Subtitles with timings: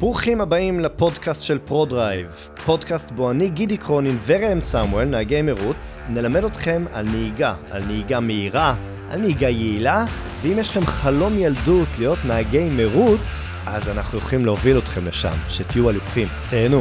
[0.00, 6.44] ברוכים הבאים לפודקאסט של ProDrive, פודקאסט בו אני גידי קרונין וראם סמואל, נהגי מרוץ, נלמד
[6.44, 8.74] אתכם על נהיגה, על נהיגה מהירה,
[9.10, 10.04] על נהיגה יעילה,
[10.42, 15.90] ואם יש לכם חלום ילדות להיות נהגי מרוץ, אז אנחנו יכולים להוביל אתכם לשם, שתהיו
[15.90, 16.28] אלופים.
[16.50, 16.80] תהנו.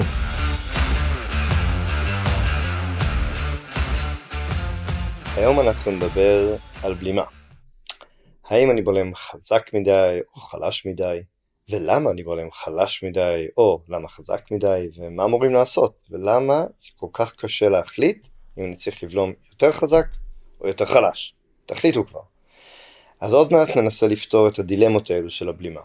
[5.35, 7.23] היום אנחנו נדבר על בלימה.
[8.49, 11.21] האם אני בולם חזק מדי או חלש מדי?
[11.71, 17.07] ולמה אני בולם חלש מדי או למה חזק מדי ומה אמורים לעשות ולמה זה כל
[17.13, 20.05] כך קשה להחליט אם אני צריך לבלום יותר חזק
[20.61, 21.33] או יותר חלש.
[21.65, 22.19] תחליטו כבר.
[23.19, 25.81] אז עוד מעט ננסה לפתור את הדילמות האלו של הבלימה.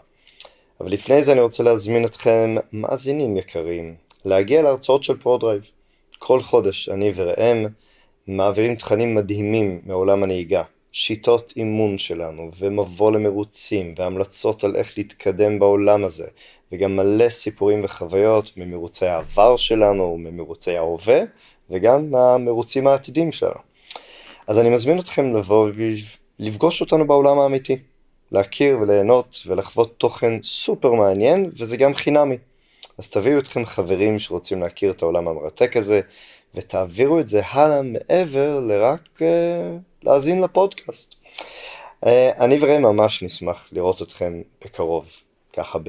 [0.81, 3.95] אבל לפני זה אני רוצה להזמין אתכם, מאזינים יקרים,
[4.25, 5.69] להגיע להרצאות של ProDrive.
[6.19, 7.65] כל חודש אני וראם
[8.27, 10.63] מעבירים תכנים מדהימים מעולם הנהיגה.
[10.95, 16.27] שיטות אימון שלנו, ומבוא למרוצים, והמלצות על איך להתקדם בעולם הזה,
[16.71, 21.21] וגם מלא סיפורים וחוויות ממרוצי העבר שלנו, ממרוצי ההווה,
[21.69, 23.59] וגם מהמרוצים העתידים שלנו.
[24.47, 25.69] אז אני מזמין אתכם לבוא
[26.39, 27.77] ולפגוש אותנו בעולם האמיתי,
[28.31, 32.37] להכיר וליהנות ולחוות תוכן סופר מעניין, וזה גם חינמי.
[32.97, 36.01] אז תביאו אתכם חברים שרוצים להכיר את העולם המרתק הזה,
[36.55, 39.23] ותעבירו את זה הלאה מעבר לרק אה,
[40.03, 41.15] להאזין לפודקאסט.
[42.05, 42.07] אה,
[42.39, 45.11] אני וראם ממש נשמח לראות אתכם בקרוב,
[45.53, 45.79] ככה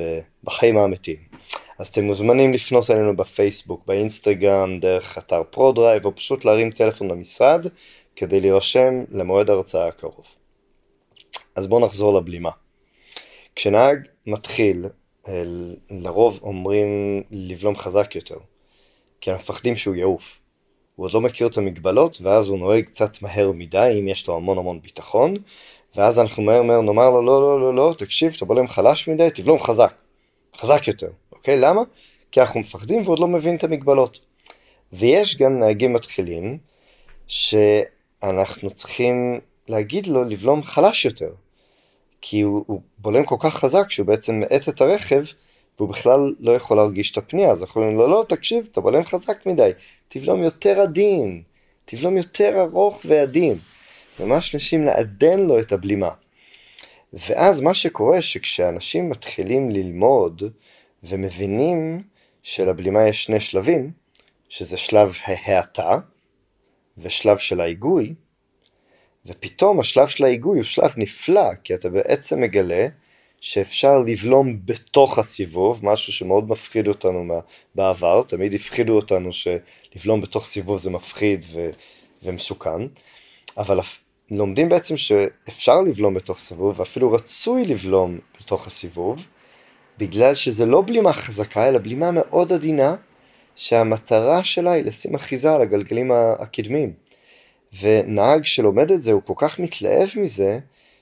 [0.44, 1.18] בחיים האמיתיים.
[1.78, 7.66] אז אתם מוזמנים לפנות אלינו בפייסבוק, באינסטגרם, דרך אתר ProDrive, או פשוט להרים טלפון למשרד
[8.16, 10.34] כדי להירשם למועד ההרצאה הקרוב.
[11.54, 12.50] אז בואו נחזור לבלימה.
[13.56, 14.86] כשנהג מתחיל,
[15.28, 15.42] אה,
[15.90, 18.38] לרוב אומרים לבלום חזק יותר,
[19.20, 20.40] כי אנחנו מפחדים שהוא יעוף.
[20.96, 24.36] הוא עוד לא מכיר את המגבלות, ואז הוא נוהג קצת מהר מדי, אם יש לו
[24.36, 25.36] המון המון ביטחון,
[25.96, 29.28] ואז אנחנו מהר מהר נאמר לו, לא, לא, לא, לא, תקשיב, אתה בולם חלש מדי,
[29.34, 29.94] תבלום חזק,
[30.56, 31.56] חזק יותר, אוקיי?
[31.56, 31.80] למה?
[32.32, 34.20] כי אנחנו מפחדים ועוד לא מבין את המגבלות.
[34.92, 36.58] ויש גם נהגים מתחילים,
[37.26, 41.30] שאנחנו צריכים להגיד לו לבלום חלש יותר,
[42.20, 45.24] כי הוא, הוא בולם כל כך חזק שהוא בעצם מאט את הרכב,
[45.78, 49.02] והוא בכלל לא יכול להרגיש את הפנייה, אז אנחנו אומרים לו, לא, תקשיב, אתה בולם
[49.02, 49.70] חזק מדי,
[50.08, 51.42] תבלום יותר עדין,
[51.84, 53.56] תבלום יותר ארוך ועדין.
[54.20, 56.10] ממש נשים לעדן לו את הבלימה.
[57.12, 60.42] ואז מה שקורה שכשאנשים מתחילים ללמוד
[61.02, 62.02] ומבינים
[62.42, 63.90] שלבלימה יש שני שלבים,
[64.48, 65.98] שזה שלב ההאטה
[66.98, 68.14] ושלב של ההיגוי,
[69.26, 72.88] ופתאום השלב של ההיגוי הוא שלב נפלא, כי אתה בעצם מגלה
[73.44, 77.40] שאפשר לבלום בתוך הסיבוב, משהו שמאוד מפחיד אותנו
[77.74, 81.70] בעבר, תמיד הפחידו אותנו שלבלום בתוך סיבוב זה מפחיד ו-
[82.22, 82.86] ומסוכן,
[83.58, 83.80] אבל
[84.30, 89.24] לומדים בעצם שאפשר לבלום בתוך סיבוב, ואפילו רצוי לבלום בתוך הסיבוב,
[89.98, 92.96] בגלל שזה לא בלימה חזקה, אלא בלימה מאוד עדינה,
[93.56, 96.92] שהמטרה שלה היא לשים אחיזה על הגלגלים הקדמיים.
[97.80, 100.58] ונהג שלומד את זה הוא כל כך מתלהב מזה,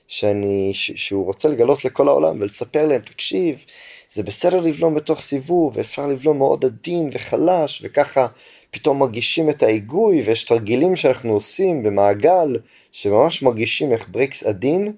[0.07, 3.65] שאני, ש, שהוא רוצה לגלות לכל העולם ולספר להם, תקשיב,
[4.13, 8.27] זה בסדר לבלום בתוך סיבוב, ואפשר לבלום מאוד עדין וחלש, וככה
[8.71, 12.59] פתאום מרגישים את ההיגוי, ויש תרגילים שאנחנו עושים במעגל,
[12.91, 14.93] שממש מרגישים איך בריקס עדין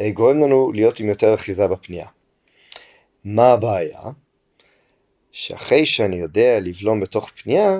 [0.00, 2.06] אה, גורם לנו להיות עם יותר אחיזה בפנייה.
[3.24, 4.00] מה הבעיה?
[5.32, 7.78] שאחרי שאני יודע לבלום בתוך פנייה,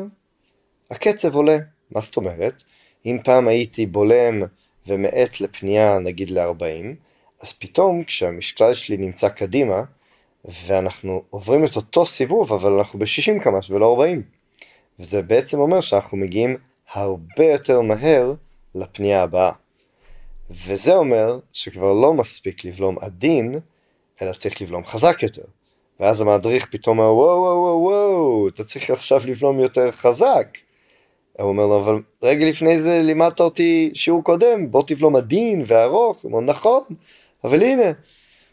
[0.90, 1.58] הקצב עולה.
[1.90, 2.62] מה זאת אומרת?
[3.06, 4.42] אם פעם הייתי בולם
[4.88, 6.94] ומאט לפנייה נגיד ל-40,
[7.42, 9.82] אז פתאום כשהמשקל שלי נמצא קדימה,
[10.44, 14.22] ואנחנו עוברים את אותו סיבוב, אבל אנחנו ב-60 קמ"ש ולא 40.
[14.98, 16.56] וזה בעצם אומר שאנחנו מגיעים
[16.92, 18.34] הרבה יותר מהר
[18.74, 19.52] לפנייה הבאה.
[20.50, 23.54] וזה אומר שכבר לא מספיק לבלום עדין,
[24.22, 25.42] אלא צריך לבלום חזק יותר.
[26.00, 30.58] ואז המדריך פתאום אומר וואו וואו וואו וואו, אתה צריך עכשיו לבלום יותר חזק.
[31.40, 36.18] הוא אומר לו, אבל רגע לפני זה לימדת אותי שיעור קודם, בוא תבלום עדין וארוך.
[36.22, 36.82] הוא אומר, נכון,
[37.44, 37.92] אבל הנה,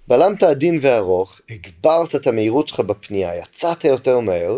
[0.07, 4.57] בלמת עדין וארוך, הגברת את המהירות שלך בפנייה, יצאת יותר מהר,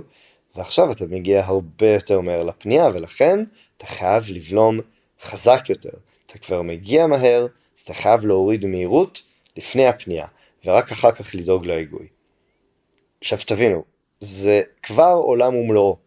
[0.55, 3.43] ועכשיו אתה מגיע הרבה יותר מהר לפנייה, ולכן
[3.77, 4.79] אתה חייב לבלום
[5.21, 5.89] חזק יותר.
[6.25, 7.47] אתה כבר מגיע מהר,
[7.77, 9.23] אז אתה חייב להוריד מהירות
[9.57, 10.27] לפני הפנייה,
[10.65, 12.07] ורק אחר כך לדאוג להיגוי.
[13.21, 13.83] עכשיו תבינו,
[14.19, 15.97] זה כבר עולם ומלואו.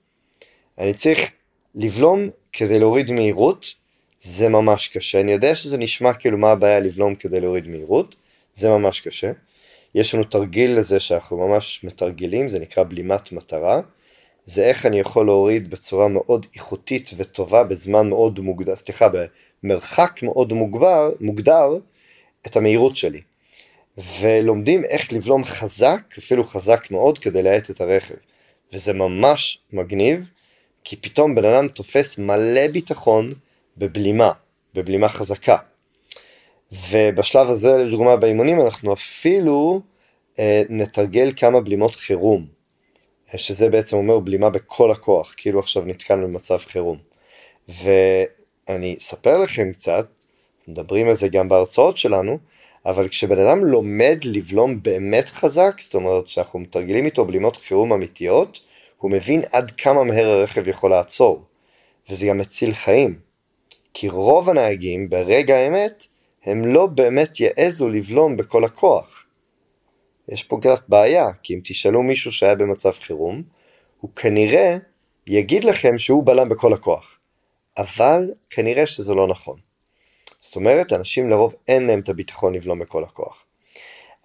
[0.78, 1.30] אני צריך
[1.74, 3.74] לבלום כדי להוריד מהירות
[4.20, 5.20] זה ממש קשה.
[5.20, 8.16] אני יודע שזה נשמע כאילו מה הבעיה לבלום כדי להוריד מהירות,
[8.54, 9.32] זה ממש קשה.
[9.94, 13.80] יש לנו תרגיל לזה שאנחנו ממש מתרגלים, זה נקרא בלימת מטרה.
[14.46, 19.08] זה איך אני יכול להוריד בצורה מאוד איכותית וטובה בזמן מאוד מוגדר, סליחה,
[19.62, 21.78] במרחק מאוד מוגבר, מוגדר
[22.46, 23.20] את המהירות שלי.
[24.20, 28.14] ולומדים איך לבלום חזק, אפילו חזק מאוד, כדי להאט את הרכב.
[28.72, 30.30] וזה ממש מגניב,
[30.84, 33.34] כי פתאום בן אדם תופס מלא ביטחון
[33.76, 34.32] בבלימה,
[34.74, 35.56] בבלימה חזקה.
[36.72, 39.80] ובשלב הזה, לדוגמה באימונים, אנחנו אפילו
[40.38, 42.46] אה, נתרגל כמה בלימות חירום,
[43.36, 46.98] שזה בעצם אומר בלימה בכל הכוח, כאילו עכשיו נתקענו במצב חירום.
[47.68, 50.06] ואני אספר לכם קצת,
[50.68, 52.38] מדברים על זה גם בהרצאות שלנו,
[52.86, 58.60] אבל כשבן אדם לומד לבלום באמת חזק, זאת אומרת שאנחנו מתרגלים איתו בלימות חירום אמיתיות,
[59.00, 61.44] הוא מבין עד כמה מהר הרכב יכול לעצור,
[62.10, 63.18] וזה גם מציל חיים.
[63.94, 66.06] כי רוב הנהגים ברגע האמת
[66.44, 69.26] הם לא באמת יעזו לבלום בכל הכוח.
[70.28, 73.42] יש פה קצת בעיה, כי אם תשאלו מישהו שהיה במצב חירום,
[74.00, 74.76] הוא כנראה
[75.26, 77.18] יגיד לכם שהוא בלם בכל הכוח.
[77.78, 79.58] אבל כנראה שזה לא נכון.
[80.40, 83.44] זאת אומרת, אנשים לרוב אין להם את הביטחון לבלום בכל הכוח.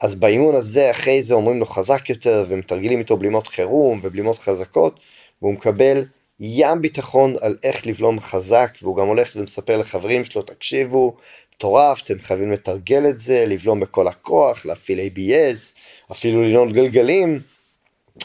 [0.01, 4.99] אז באימון הזה, אחרי זה אומרים לו חזק יותר, ומתרגלים איתו בלימות חירום ובלימות חזקות,
[5.41, 6.05] והוא מקבל
[6.39, 11.15] ים ביטחון על איך לבלום חזק, והוא גם הולך ומספר לחברים שלו, תקשיבו,
[11.55, 15.79] מטורף, אתם חייבים לתרגל את זה, לבלום בכל הכוח, להפעיל ABS,
[16.11, 17.39] אפילו לנעוד גלגלים,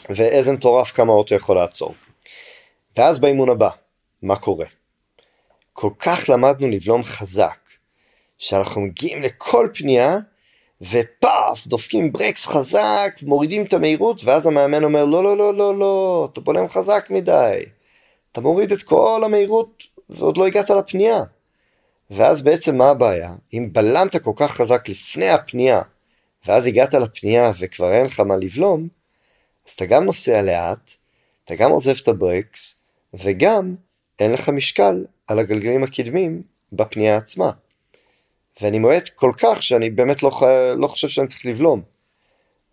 [0.09, 1.93] ואיזה מטורף כמה אוטו יכול לעצור.
[2.97, 3.69] ואז באימון הבא,
[4.21, 4.65] מה קורה?
[5.73, 7.59] כל כך למדנו לבלום חזק,
[8.37, 10.17] שאנחנו מגיעים לכל פנייה,
[10.81, 16.29] ופאף, דופקים ברקס חזק, מורידים את המהירות, ואז המאמן אומר, לא, לא, לא, לא, לא,
[16.31, 17.65] אתה בולם חזק מדי.
[18.31, 21.23] אתה מוריד את כל המהירות, ועוד לא הגעת לפנייה.
[22.11, 23.35] ואז בעצם מה הבעיה?
[23.53, 25.81] אם בלמת כל כך חזק לפני הפנייה,
[26.47, 28.87] ואז הגעת לפנייה וכבר אין לך מה לבלום,
[29.67, 30.91] אז אתה גם נוסע לאט,
[31.45, 32.75] אתה גם עוזב את הברקס,
[33.13, 33.75] וגם
[34.19, 36.41] אין לך משקל על הגלגלים הקדמים
[36.73, 37.51] בפנייה עצמה.
[38.61, 40.31] ואני מועט כל כך שאני באמת לא,
[40.77, 41.81] לא חושב שאני צריך לבלום.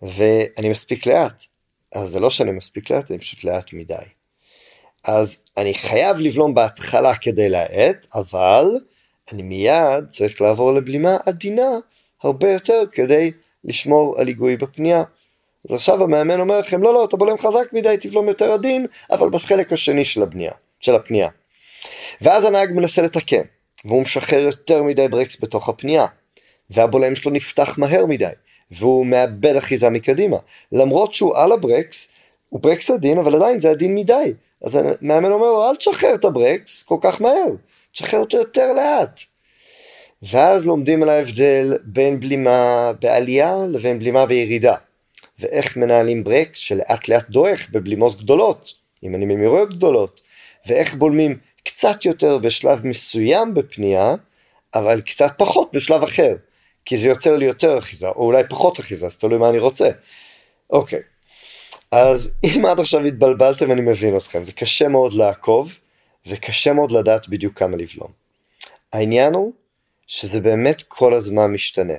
[0.03, 1.45] ואני מספיק לאט.
[1.93, 3.95] אז זה לא שאני מספיק לאט, אני פשוט לאט מדי.
[5.05, 8.65] אז אני חייב לבלום בהתחלה כדי להאט, אבל
[9.33, 11.69] אני מיד צריך לעבור לבלימה עדינה
[12.23, 13.31] הרבה יותר כדי
[13.65, 15.05] לשמור על היגוי בפנייה.
[15.69, 19.31] אז עכשיו המאמן אומר לכם, לא, לא, אתה בולם חזק מדי, תבלום יותר עדין, אבל
[19.31, 21.29] בחלק השני של הבנייה, של הפנייה.
[22.21, 23.43] ואז הנהג מנסה לתקן,
[23.85, 26.07] והוא משחרר יותר מדי ברקס בתוך הפנייה,
[26.71, 28.31] והבולם שלו נפתח מהר מדי,
[28.71, 30.37] והוא מאבד אחיזה מקדימה.
[30.73, 32.09] למרות שהוא על הברקס,
[32.49, 34.33] הוא ברקס עדין, אבל עדיין זה עדין מדי.
[34.65, 37.53] אז המאמן אומר לו, אל תשחרר את הברקס כל כך מהר,
[37.93, 39.21] תשחרר אותו יותר לאט.
[40.23, 44.75] ואז לומדים על ההבדל בין בלימה בעלייה לבין בלימה בירידה.
[45.39, 50.21] ואיך מנהלים ברקס שלאט לאט דועך בבלימות גדולות, אם אני במהירויות גדולות,
[50.67, 54.15] ואיך בולמים קצת יותר בשלב מסוים בפנייה,
[54.75, 56.37] אבל קצת פחות בשלב אחר,
[56.85, 59.91] כי זה יוצר לי יותר אחיזה, או אולי פחות אחיזה, אז תלוי מה אני רוצה.
[60.71, 61.01] אוקיי,
[61.91, 65.79] אז אם עד עכשיו התבלבלתם אני מבין אתכם, זה קשה מאוד לעקוב,
[66.27, 68.11] וקשה מאוד לדעת בדיוק כמה לבלום.
[68.93, 69.53] העניין הוא
[70.07, 71.95] שזה באמת כל הזמן משתנה.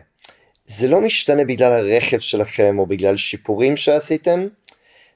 [0.66, 4.48] זה לא משתנה בגלל הרכב שלכם או בגלל שיפורים שעשיתם,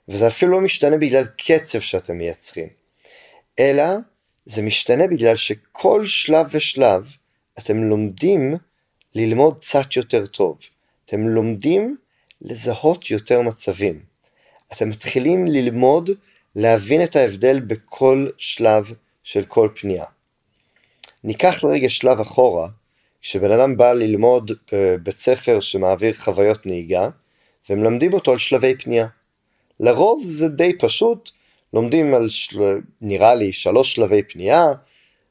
[0.07, 2.69] וזה אפילו לא משתנה בגלל קצב שאתם מייצרים,
[3.59, 3.83] אלא
[4.45, 7.15] זה משתנה בגלל שכל שלב ושלב
[7.59, 8.55] אתם לומדים
[9.15, 10.57] ללמוד קצת יותר טוב.
[11.05, 11.97] אתם לומדים
[12.41, 14.03] לזהות יותר מצבים.
[14.73, 16.09] אתם מתחילים ללמוד
[16.55, 20.05] להבין את ההבדל בכל שלב של כל פנייה.
[21.23, 22.69] ניקח לרגע שלב אחורה,
[23.21, 27.09] כשבן אדם בא ללמוד בבית ספר שמעביר חוויות נהיגה,
[27.69, 29.07] ומלמדים אותו על שלבי פנייה.
[29.79, 31.31] לרוב זה די פשוט,
[31.73, 32.79] לומדים על, של...
[33.01, 34.73] נראה לי, שלוש שלבי פנייה,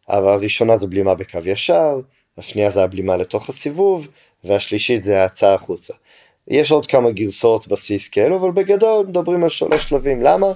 [0.09, 2.01] הראשונה זה בלימה בקו ישר,
[2.39, 4.09] השנייה זה הבלימה לתוך הסיבוב,
[4.45, 5.95] והשלישית זה ההצעה החוצה.
[6.49, 10.23] יש עוד כמה גרסאות בסיס כאלו, אבל בגדול מדברים על שלוש שלבים.
[10.23, 10.47] למה?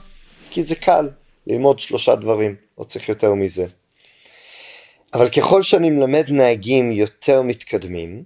[0.51, 1.09] כי זה קל
[1.47, 3.67] ללמוד שלושה דברים, לא צריך יותר מזה.
[5.15, 8.23] אבל ככל שאני מלמד נהגים יותר מתקדמים,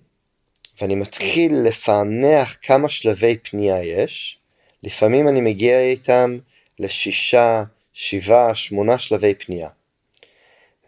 [0.81, 4.39] ואני מתחיל לפענח כמה שלבי פנייה יש,
[4.83, 6.39] לפעמים אני מגיע איתם
[6.81, 9.69] לשישה, שבעה, שמונה שלבי פנייה.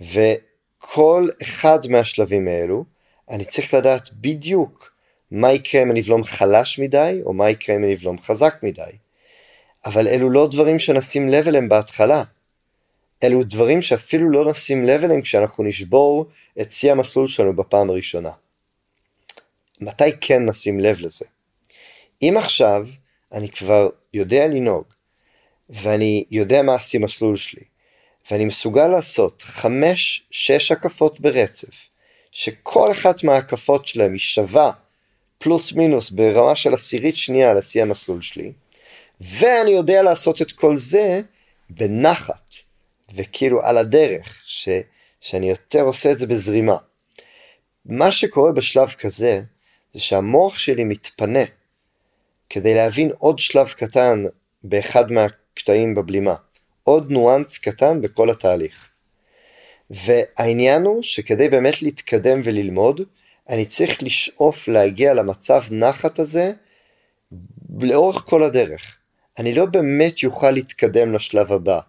[0.01, 2.85] וכל אחד מהשלבים האלו,
[3.31, 4.93] אני צריך לדעת בדיוק
[5.31, 8.91] מה יקרה אם אני אבלום חלש מדי, או מה יקרה אם אני אבלום חזק מדי.
[9.85, 12.25] אבל אלו לא דברים שנשים לב אליהם בהתחלה.
[13.25, 16.27] אלו דברים שאפילו לא נשים לב אליהם כשאנחנו נשבור
[16.61, 18.31] את שיא המסלול שלנו בפעם הראשונה.
[19.81, 21.25] מתי כן נשים לב לזה?
[22.23, 22.89] אם עכשיו
[23.33, 24.85] אני כבר יודע לנהוג,
[25.73, 27.63] ואני יודע מה השיא מסלול שלי,
[28.31, 29.65] ואני מסוגל לעשות 5-6
[30.71, 31.89] הקפות ברצף,
[32.33, 34.73] שכל אחת מההקפות שלהם היא שווה
[35.39, 38.53] פלוס מינוס ברמה של עשירית שנייה לשיא המסלול שלי,
[39.21, 41.21] ואני יודע לעשות את כל זה
[41.71, 42.57] בנחת,
[43.15, 44.69] וכאילו על הדרך, ש,
[45.21, 46.77] שאני יותר עושה את זה בזרימה.
[47.87, 49.41] מה שקורה בשלב כזה,
[49.95, 51.45] זה שהמוח שלי מתפנה
[52.51, 54.25] כדי להבין עוד שלב קטן
[54.65, 55.13] באחד
[55.53, 56.35] מהקטעים בבלימה,
[56.83, 58.89] עוד ניואנס קטן בכל התהליך.
[59.91, 63.01] והעניין הוא שכדי באמת להתקדם וללמוד,
[63.49, 66.53] אני צריך לשאוף להגיע למצב נחת הזה
[67.81, 68.99] לאורך כל הדרך.
[69.39, 71.81] אני לא באמת יוכל להתקדם לשלב הבא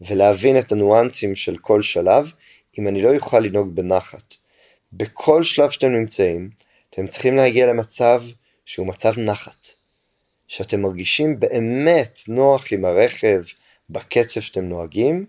[0.00, 2.32] ולהבין את הניואנסים של כל שלב
[2.78, 4.34] אם אני לא יוכל לנהוג בנחת.
[4.92, 6.50] בכל שלב שאתם נמצאים,
[6.90, 8.22] אתם צריכים להגיע למצב
[8.64, 9.81] שהוא מצב נחת.
[10.52, 13.42] שאתם מרגישים באמת נוח עם הרכב
[13.90, 15.26] בקצב שאתם נוהגים,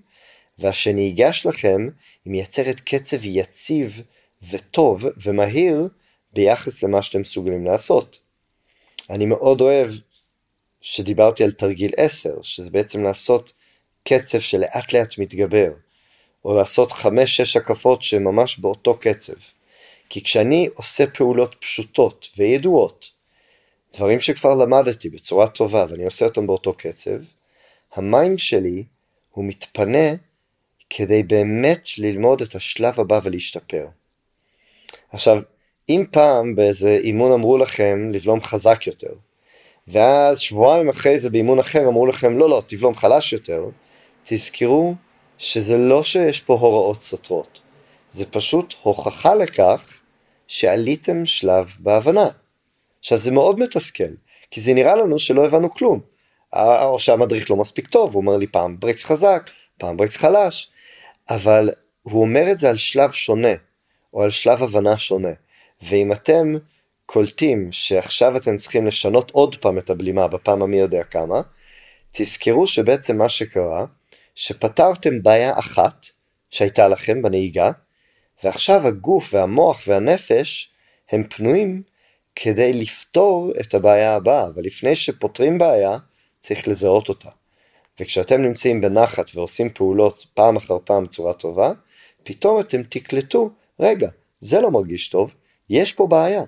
[0.59, 1.89] והשנהיגה שלכם
[2.25, 4.01] היא מייצרת קצב יציב
[4.49, 5.87] וטוב ומהיר
[6.33, 8.19] ביחס למה שאתם מסוגלים לעשות.
[9.09, 9.91] אני מאוד אוהב
[10.81, 13.53] שדיברתי על תרגיל 10, שזה בעצם לעשות
[14.03, 15.71] קצב שלאט לאט מתגבר,
[16.45, 17.05] או לעשות 5-6
[17.55, 19.37] הקפות שממש באותו קצב.
[20.09, 23.12] כי כשאני עושה פעולות פשוטות וידועות,
[23.95, 27.19] דברים שכבר למדתי בצורה טובה ואני עושה אותם באותו קצב,
[27.93, 28.83] ה mind שלי
[29.31, 30.09] הוא מתפנה
[30.89, 33.87] כדי באמת ללמוד את השלב הבא ולהשתפר.
[35.11, 35.41] עכשיו,
[35.89, 39.13] אם פעם באיזה אימון אמרו לכם לבלום חזק יותר,
[39.87, 43.65] ואז שבועיים אחרי זה באימון אחר אמרו לכם לא לא תבלום חלש יותר,
[44.23, 44.95] תזכרו
[45.37, 47.59] שזה לא שיש פה הוראות סותרות,
[48.09, 50.01] זה פשוט הוכחה לכך
[50.47, 52.29] שעליתם שלב בהבנה.
[53.03, 54.13] עכשיו זה מאוד מתסכל,
[54.51, 55.99] כי זה נראה לנו שלא הבנו כלום.
[56.55, 60.71] או שהמדריך לא מספיק טוב, הוא אומר לי פעם ברקס חזק, פעם ברקס חלש,
[61.29, 61.69] אבל
[62.03, 63.53] הוא אומר את זה על שלב שונה,
[64.13, 65.31] או על שלב הבנה שונה.
[65.81, 66.53] ואם אתם
[67.05, 71.41] קולטים שעכשיו אתם צריכים לשנות עוד פעם את הבלימה בפעם המי יודע כמה,
[72.11, 73.85] תזכרו שבעצם מה שקרה,
[74.35, 76.07] שפתרתם בעיה אחת
[76.49, 77.71] שהייתה לכם בנהיגה,
[78.43, 80.69] ועכשיו הגוף והמוח והנפש
[81.11, 81.83] הם פנויים
[82.35, 85.97] כדי לפתור את הבעיה הבאה, אבל לפני שפותרים בעיה,
[86.39, 87.29] צריך לזהות אותה.
[87.99, 91.71] וכשאתם נמצאים בנחת ועושים פעולות פעם אחר פעם בצורה טובה,
[92.23, 93.49] פתאום אתם תקלטו,
[93.79, 94.09] רגע,
[94.39, 95.33] זה לא מרגיש טוב,
[95.69, 96.43] יש פה בעיה.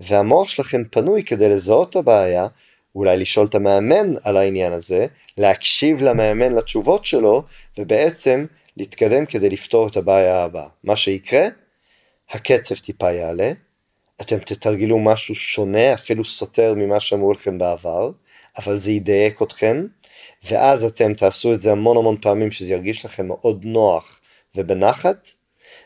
[0.00, 2.46] והמוח שלכם פנוי כדי לזהות את הבעיה,
[2.94, 5.06] אולי לשאול את המאמן על העניין הזה,
[5.38, 7.42] להקשיב למאמן לתשובות שלו,
[7.78, 8.46] ובעצם
[8.76, 10.68] להתקדם כדי לפתור את הבעיה הבאה.
[10.84, 11.48] מה שיקרה,
[12.30, 13.52] הקצב טיפה יעלה,
[14.20, 18.10] אתם תתרגלו משהו שונה, אפילו סותר ממה שאמרו לכם בעבר,
[18.58, 19.86] אבל זה ידייק אתכם,
[20.44, 24.20] ואז אתם תעשו את זה המון המון פעמים שזה ירגיש לכם מאוד נוח
[24.54, 25.28] ובנחת,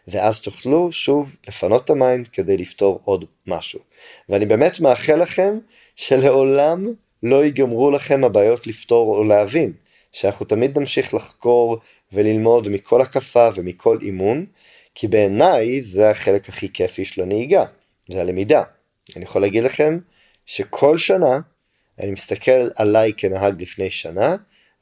[0.09, 3.81] ואז תוכלו שוב לפנות את ה mind כדי לפתור עוד משהו.
[4.29, 5.59] ואני באמת מאחל לכם
[5.97, 6.87] שלעולם
[7.23, 9.73] לא ייגמרו לכם הבעיות לפתור או להבין,
[10.13, 11.79] שאנחנו תמיד נמשיך לחקור
[12.13, 14.47] וללמוד מכל הקפה ומכל אימון,
[14.95, 17.65] כי בעיניי זה החלק הכי כיפי של הנהיגה,
[18.13, 18.63] זה הלמידה.
[19.17, 19.99] אני יכול להגיד לכם
[20.47, 21.41] שכל שנה
[22.01, 24.37] אני מסתכל עליי כנהג לפני שנה,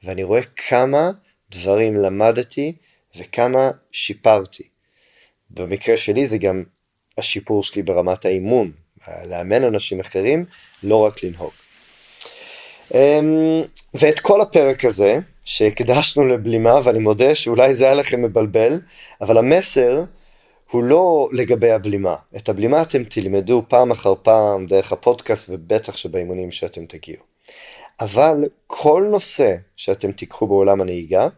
[0.05, 1.11] ואני רואה כמה
[1.51, 2.77] דברים למדתי
[3.17, 4.63] וכמה שיפרתי.
[5.51, 6.65] במקרה שלי זה גם
[7.19, 8.73] השיפור שלי ברמת האימון,
[9.27, 10.45] לאמן אנשים אחרים,
[10.83, 11.53] לא רק לנהוג.
[12.95, 13.63] אמ,
[13.95, 18.81] ואת כל הפרק הזה, שהקדשנו לבלימה, ואני מודה שאולי זה היה לכם מבלבל,
[19.21, 20.05] אבל המסר
[20.71, 22.17] הוא לא לגבי הבלימה.
[22.37, 27.23] את הבלימה אתם תלמדו פעם אחר פעם דרך הפודקאסט ובטח שבאימונים שאתם תגיעו.
[28.01, 31.29] אבל כל נושא שאתם תיקחו בעולם הנהיגה,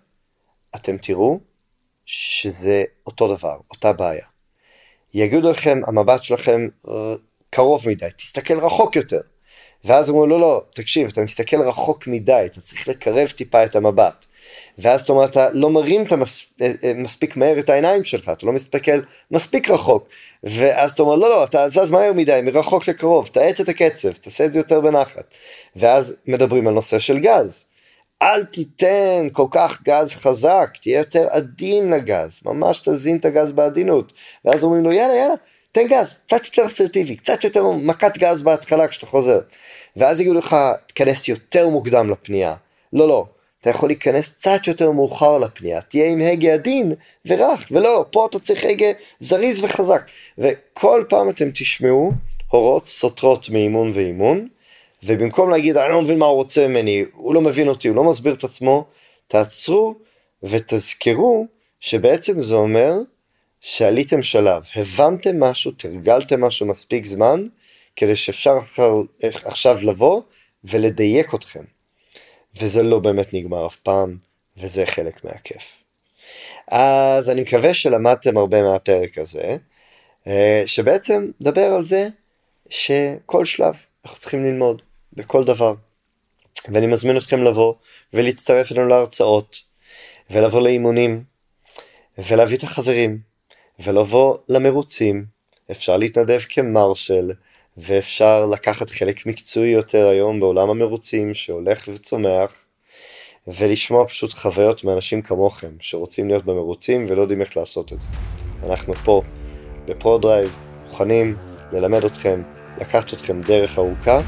[0.77, 1.41] אתם תראו
[2.07, 4.27] שזה אותו דבר, אותה בעיה.
[5.15, 7.15] יגידו לכם, המבט שלכם אה,
[7.51, 9.21] קרוב מדי, תסתכל רחוק יותר.
[9.85, 14.27] ואז אמרו, לא, לא, תקשיב, אתה מסתכל רחוק מדי, אתה צריך לקרב טיפה את המבט.
[14.79, 16.47] ואז אתה אומר, אתה לא מרים את המס...
[16.63, 20.09] אה, אה, מספיק מהר את העיניים שלך, אתה לא מסתכל מספיק רחוק.
[20.45, 24.45] ואז אתה אומר, לא, לא, אתה זז מהר מדי, מרחוק לקרוב, תאט את הקצב, תעשה
[24.45, 25.35] את זה יותר בנחת.
[25.77, 27.67] ואז מדברים על נושא של גז.
[28.23, 34.13] אל תיתן כל כך גז חזק, תהיה יותר עדין לגז, ממש תזין את הגז בעדינות.
[34.45, 35.35] ואז אומרים לו, יאללה, יאללה,
[35.73, 39.41] תן גז, קצת יותר אסרטיבי, קצת יותר מכת גז בהתחלה כשאתה חוזר.
[39.97, 42.55] ואז יגידו לך, תיכנס יותר מוקדם לפנייה.
[42.93, 43.27] לא, לא,
[43.61, 46.93] אתה יכול להיכנס קצת יותר מאוחר לפנייה, תהיה עם הגה עדין
[47.27, 48.87] ורך, ולא, פה אתה צריך הגה
[49.21, 50.03] זריז וחזק.
[50.39, 52.13] וכל פעם אתם תשמעו
[52.49, 54.49] הוראות סותרות מאימון ואימון,
[55.03, 58.05] ובמקום להגיד אני לא מבין מה הוא רוצה ממני, הוא לא מבין אותי, הוא לא
[58.05, 58.85] מסביר את עצמו,
[59.27, 59.95] תעצרו
[60.43, 61.47] ותזכרו
[61.81, 62.93] שבעצם זה אומר
[63.61, 67.47] שעליתם שלב, הבנתם משהו, תרגלתם משהו מספיק זמן,
[67.97, 68.59] כדי שאפשר
[69.23, 70.23] עכשיו לבוא
[70.65, 71.80] ולדייק אתכם.
[72.57, 74.17] וזה לא באמת נגמר אף פעם,
[74.57, 75.83] וזה חלק מהכיף.
[76.69, 79.57] אז אני מקווה שלמדתם הרבה מהפרק הזה,
[80.27, 82.09] אה, שבעצם מדבר על זה
[82.69, 85.75] שכל שלב אנחנו צריכים ללמוד, בכל דבר.
[86.69, 87.75] ואני מזמין אתכם לבוא
[88.15, 89.57] ולהצטרף אלינו להרצאות,
[90.31, 91.25] ולבוא לאימונים,
[92.19, 93.19] ולהביא את החברים,
[93.79, 95.25] ולבוא למרוצים.
[95.71, 97.33] אפשר להתנדב כמרשל,
[97.83, 102.67] ואפשר לקחת חלק מקצועי יותר היום בעולם המרוצים שהולך וצומח,
[103.47, 108.09] ולשמוע פשוט חוויות מאנשים כמוכם שרוצים להיות במרוצים ולא יודעים איך לעשות את זה.
[108.67, 109.23] אנחנו פה
[109.85, 111.37] בפרו-דרייב מוכנים
[111.73, 112.43] ללמד אתכם,
[112.81, 114.21] לקחת אתכם דרך ארוכה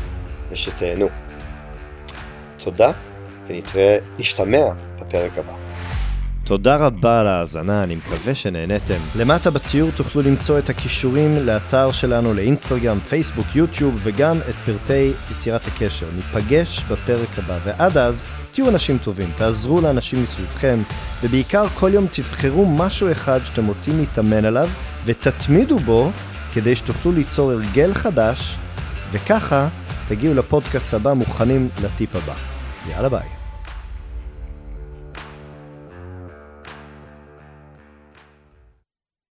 [0.51, 1.09] ושתהנו.
[2.59, 2.93] תודה
[3.47, 5.72] ונתראה, נשתמע בפרק הבא.
[6.53, 8.99] תודה רבה על ההאזנה, אני מקווה שנהניתם.
[9.17, 15.67] למטה בציור תוכלו למצוא את הכישורים לאתר שלנו לאינסטגרם, פייסבוק, יוטיוב וגם את פרטי יצירת
[15.67, 16.07] הקשר.
[16.17, 20.79] ניפגש בפרק הבא, ועד אז תהיו אנשים טובים, תעזרו לאנשים מסביבכם,
[21.23, 24.69] ובעיקר כל יום תבחרו משהו אחד שאתם רוצים להתאמן עליו,
[25.05, 26.11] ותתמידו בו
[26.53, 28.57] כדי שתוכלו ליצור הרגל חדש,
[29.13, 29.69] וככה
[30.07, 32.35] תגיעו לפודקאסט הבא מוכנים לטיפ הבא.
[32.89, 33.42] יאללה ביי.